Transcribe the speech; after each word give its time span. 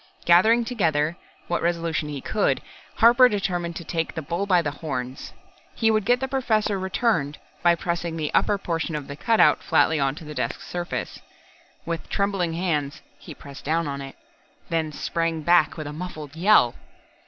Gathering 0.25 0.65
together 0.65 1.15
what 1.47 1.61
resolution 1.61 2.09
he 2.09 2.21
could, 2.21 2.59
Harper 2.95 3.29
determined 3.29 3.75
to 3.75 3.83
take 3.83 4.15
the 4.15 4.23
bull 4.23 4.47
by 4.47 4.63
the 4.63 4.71
horns. 4.81 5.31
He 5.75 5.91
would 5.91 6.05
get 6.05 6.19
the 6.19 6.27
Professor 6.27 6.79
returned 6.79 7.37
by 7.61 7.75
pressing 7.75 8.17
the 8.17 8.33
upper 8.33 8.57
portion 8.57 8.95
of 8.95 9.07
the 9.07 9.15
cutout 9.15 9.61
flatly 9.61 9.99
onto 9.99 10.25
the 10.25 10.33
desk 10.33 10.59
surface. 10.61 11.19
With 11.85 12.09
trembling 12.09 12.53
hands, 12.53 13.01
he 13.19 13.35
pressed 13.35 13.65
down 13.65 13.87
on 13.87 14.01
it 14.01 14.15
then 14.69 14.91
sprang 14.91 15.41
back 15.43 15.77
with 15.77 15.85
a 15.85 15.93
muffled 15.93 16.35
yell. 16.35 16.73